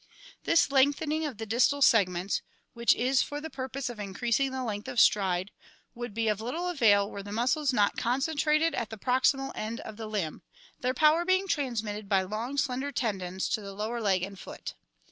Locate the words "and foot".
14.23-14.73